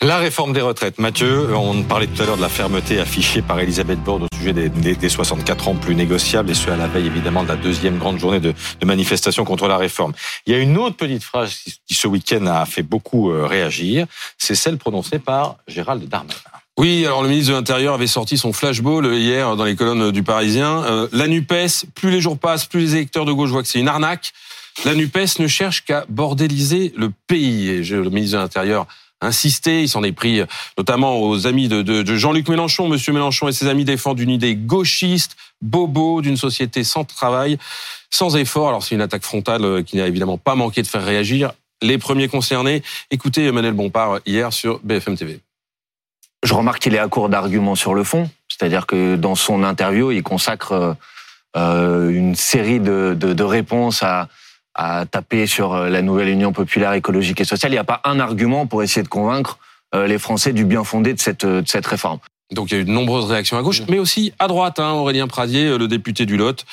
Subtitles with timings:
[0.00, 1.00] La réforme des retraites.
[1.00, 4.52] Mathieu, on parlait tout à l'heure de la fermeté affichée par Elisabeth Borne au sujet
[4.52, 8.18] des, 64 ans plus négociables, et ce à la veille évidemment de la deuxième grande
[8.20, 10.12] journée de, de manifestation contre la réforme.
[10.46, 11.52] Il y a une autre petite phrase
[11.86, 14.06] qui ce week-end a fait beaucoup euh, réagir,
[14.38, 16.34] c'est celle prononcée par Gérald Darmanin.
[16.78, 20.22] Oui, alors le ministre de l'Intérieur avait sorti son flashball hier dans les colonnes du
[20.22, 20.84] Parisien.
[20.84, 23.80] Euh, la NUPES, plus les jours passent, plus les électeurs de gauche voient que c'est
[23.80, 24.32] une arnaque.
[24.84, 27.68] La NUPES ne cherche qu'à bordéliser le pays.
[27.68, 28.86] Et le ministre de l'Intérieur
[29.20, 29.82] insisté.
[29.82, 30.40] Il s'en est pris
[30.76, 32.88] notamment aux amis de, de, de Jean-Luc Mélenchon.
[32.88, 37.58] Monsieur Mélenchon et ses amis défendent une idée gauchiste, bobo, d'une société sans travail,
[38.10, 38.68] sans effort.
[38.68, 41.52] Alors c'est une attaque frontale euh, qui n'a évidemment pas manqué de faire réagir
[41.82, 42.82] les premiers concernés.
[43.10, 45.40] Écoutez Emmanuel Bompard hier sur BFM TV.
[46.44, 50.12] Je remarque qu'il est à court d'arguments sur le fond, c'est-à-dire que dans son interview,
[50.12, 50.94] il consacre euh,
[51.56, 54.28] euh une série de, de réponses à,
[54.78, 57.72] à taper sur euh, la nouvelle Union populaire écologique et sociale.
[57.72, 59.58] Il n'y a pas un argument pour essayer de convaincre
[59.94, 62.20] euh, les Français du bien fondé de cette, de cette réforme.
[62.52, 64.78] Donc il y a eu de nombreuses réactions à gauche, mais aussi à droite.
[64.78, 66.64] Hein, Aurélien Pradier, le député du Lot,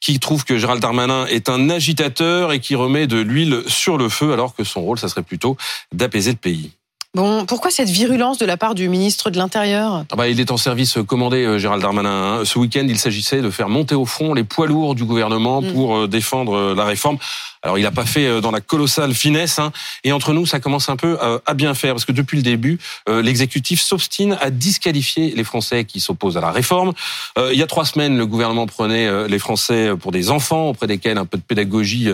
[0.00, 4.08] qui trouve que Gérald Darmanin est un agitateur et qui remet de l'huile sur le
[4.08, 5.56] feu, alors que son rôle, ça serait plutôt
[5.92, 6.72] d'apaiser le pays.
[7.12, 10.04] Bon, pourquoi cette virulence de la part du ministre de l'Intérieur?
[10.12, 12.38] Ah bah, Il est en service commandé, euh, Gérald Darmanin.
[12.38, 12.44] Hein.
[12.44, 15.72] Ce week-end, il s'agissait de faire monter au front les poids lourds du gouvernement mm.
[15.72, 17.18] pour euh, défendre euh, la réforme.
[17.62, 19.58] Alors, il n'a pas fait dans la colossale finesse.
[19.58, 19.72] Hein.
[20.04, 22.78] Et entre nous, ça commence un peu à bien faire, parce que depuis le début,
[23.08, 26.92] l'exécutif s'obstine à disqualifier les Français qui s'opposent à la réforme.
[27.38, 31.18] Il y a trois semaines, le gouvernement prenait les Français pour des enfants, auprès desquels
[31.18, 32.08] un peu de pédagogie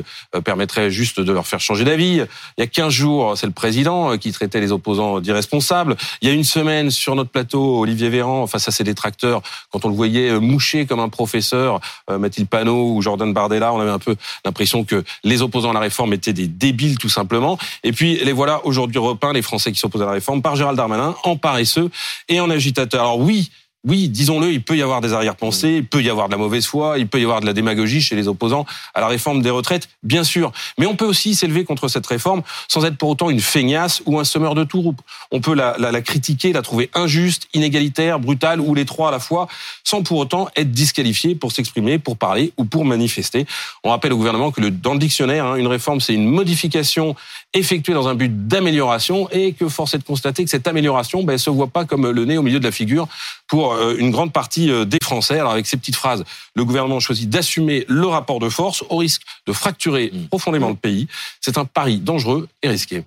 [0.44, 2.22] permettrait juste de leur faire changer d'avis.
[2.58, 5.96] Il y a 15 jours, c'est le président qui traitait les opposants d'irresponsables.
[6.20, 9.84] Il y a une semaine sur notre plateau, Olivier Véran, face à ses détracteurs, quand
[9.84, 11.80] on le voyait euh, moucher comme un professeur,
[12.10, 15.74] euh, Mathilde Panot ou Jordan Bardella, on avait un peu l'impression que les opposants à
[15.74, 17.58] la réforme étaient des débiles tout simplement.
[17.82, 20.76] Et puis les voilà aujourd'hui repeints, les Français qui s'opposent à la réforme, par Gérald
[20.76, 21.90] Darmanin, en paresseux
[22.28, 23.02] et en agitateur.
[23.02, 23.50] Alors oui,
[23.86, 26.66] oui, disons-le, il peut y avoir des arrière-pensées, il peut y avoir de la mauvaise
[26.66, 29.50] foi, il peut y avoir de la démagogie chez les opposants à la réforme des
[29.50, 30.50] retraites, bien sûr.
[30.76, 34.18] Mais on peut aussi s'élever contre cette réforme sans être pour autant une feignasse ou
[34.18, 34.96] un semeur de tourbe.
[35.30, 39.46] On peut la, critiquer, la trouver injuste, inégalitaire, brutale ou les trois à la fois,
[39.84, 43.46] sans pour autant être disqualifié pour s'exprimer, pour parler ou pour manifester.
[43.84, 47.14] On rappelle au gouvernement que dans le dictionnaire, hein, une réforme, c'est une modification
[47.54, 51.38] effectuée dans un but d'amélioration et que force est de constater que cette amélioration ben,
[51.38, 53.06] se voit pas comme le nez au milieu de la figure
[53.46, 55.38] pour euh, une grande partie euh, des Français.
[55.38, 59.22] Alors avec ces petites phrases, le gouvernement choisit d'assumer le rapport de force au risque
[59.46, 60.28] de fracturer mmh.
[60.28, 61.08] profondément le pays.
[61.40, 63.02] C'est un pari dangereux et risqué.